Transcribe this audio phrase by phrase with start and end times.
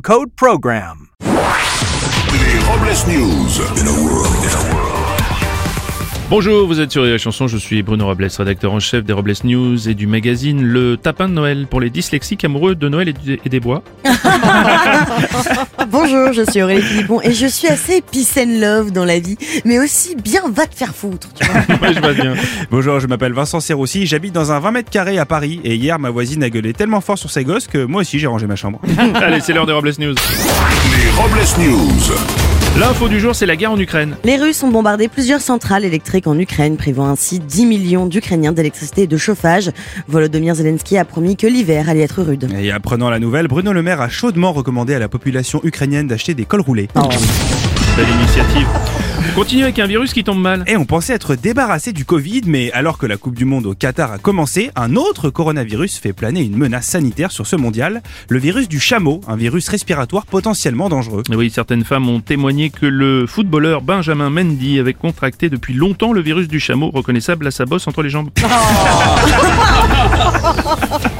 [0.00, 1.10] code PROGRAM.
[1.20, 4.83] Les Robles News.
[6.36, 9.34] Bonjour, vous êtes sur la chanson, je suis Bruno Robles, rédacteur en chef des Robles
[9.44, 13.48] News et du magazine Le Tapin de Noël pour les dyslexiques amoureux de Noël et,
[13.48, 13.84] des bois.
[15.92, 19.36] Bonjour, je suis Aurélie Philippon et je suis assez peace and love dans la vie,
[19.64, 21.54] mais aussi bien va te faire foutre, tu vois.
[21.80, 22.34] Ouais, je vois bien.
[22.68, 26.00] Bonjour, je m'appelle Vincent Serroussi, j'habite dans un 20 mètres carrés à Paris et hier
[26.00, 28.56] ma voisine a gueulé tellement fort sur ses gosses que moi aussi j'ai rangé ma
[28.56, 28.80] chambre.
[29.14, 30.16] Allez, c'est l'heure des Robles News.
[30.16, 32.53] Les Robles News.
[32.76, 34.16] L'info du jour, c'est la guerre en Ukraine.
[34.24, 39.02] Les Russes ont bombardé plusieurs centrales électriques en Ukraine, privant ainsi 10 millions d'Ukrainiens d'électricité
[39.02, 39.70] et de chauffage.
[40.08, 42.48] Volodymyr Zelensky a promis que l'hiver allait être rude.
[42.58, 46.34] Et apprenant la nouvelle, Bruno Le Maire a chaudement recommandé à la population ukrainienne d'acheter
[46.34, 46.88] des cols roulés.
[46.96, 47.08] Oh.
[47.96, 48.66] Belle initiative.
[49.30, 50.64] On continue avec un virus qui tombe mal.
[50.66, 53.74] Et on pensait être débarrassé du Covid, mais alors que la Coupe du Monde au
[53.74, 58.38] Qatar a commencé, un autre coronavirus fait planer une menace sanitaire sur ce mondial, le
[58.38, 61.22] virus du chameau, un virus respiratoire potentiellement dangereux.
[61.30, 66.12] Et Oui, certaines femmes ont témoigné que le footballeur Benjamin Mendy avait contracté depuis longtemps
[66.12, 68.30] le virus du chameau, reconnaissable à sa bosse entre les jambes.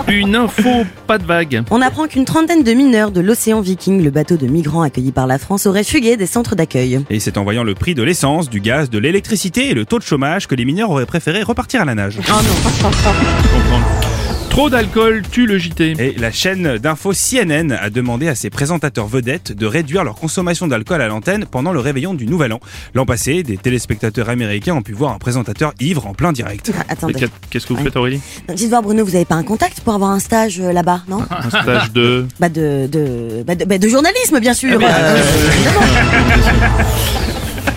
[0.09, 1.63] Une info, pas de vague.
[1.71, 5.27] On apprend qu'une trentaine de mineurs de l'océan Viking, le bateau de migrants accueilli par
[5.27, 7.01] la France, auraient fugué des centres d'accueil.
[7.11, 9.99] Et c'est en voyant le prix de l'essence, du gaz, de l'électricité et le taux
[9.99, 12.17] de chômage que les mineurs auraient préféré repartir à la nage.
[12.17, 14.04] comprendre.
[14.55, 15.97] Trop d'alcool tue le JT.
[15.99, 20.69] Et la chaîne d'info CNN a demandé à ses présentateurs vedettes de réduire leur consommation
[20.69, 22.61] d'alcool à l'antenne pendant le réveillon du Nouvel An.
[22.95, 26.71] L'an passé, des téléspectateurs américains ont pu voir un présentateur ivre en plein direct.
[26.79, 27.15] Ah, Attendez.
[27.15, 28.21] Qu'est- Qu'est-ce que vous faites Aurélie?
[28.55, 31.25] Dites voir Bruno, vous avez pas un contact pour avoir un stage euh, là-bas, non?
[31.31, 32.25] Un stage de...
[32.39, 34.79] Bah de de, bah de bah de journalisme bien sûr.
[34.81, 35.23] Ah, Euh,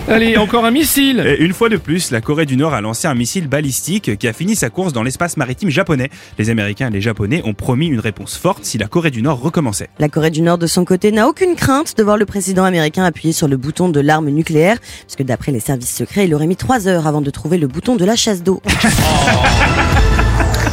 [0.08, 3.06] Allez, encore un missile Et une fois de plus, la Corée du Nord a lancé
[3.06, 6.08] un missile balistique qui a fini sa course dans l'espace maritime japonais.
[6.38, 9.40] Les Américains et les Japonais ont promis une réponse forte si la Corée du Nord
[9.40, 9.90] recommençait.
[9.98, 13.04] La Corée du Nord, de son côté, n'a aucune crainte de voir le président américain
[13.04, 16.56] appuyer sur le bouton de l'arme nucléaire, puisque d'après les services secrets, il aurait mis
[16.56, 18.62] trois heures avant de trouver le bouton de la chasse d'eau.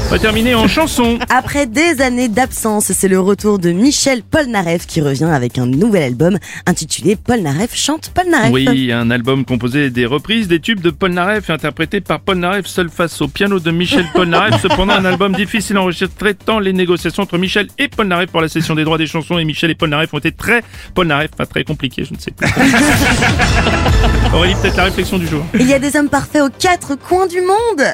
[0.08, 1.18] On va terminer en chanson.
[1.30, 6.04] Après des années d'absence, c'est le retour de Michel Polnareff qui revient avec un nouvel
[6.04, 8.52] album intitulé Polnareff chante Polnareff.
[8.52, 12.68] Oui, un album composé des reprises des tubes de Paul Naref, interprété par Paul Naref
[12.68, 14.62] seul face au piano de Michel Paul Naref.
[14.62, 18.42] Cependant, un album difficile à enregistrer tant les négociations entre Michel et Paul Naref pour
[18.42, 20.62] la session des droits des chansons et Michel et Paul Naref ont été très
[20.94, 22.48] Paul Naref, pas très compliqués, je ne sais plus.
[24.34, 25.44] Aurélie, peut-être la réflexion du jour.
[25.56, 27.88] Il y a des hommes parfaits aux quatre coins du monde.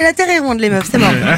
[0.00, 1.12] La terre est ronde, les meufs, c'est mort.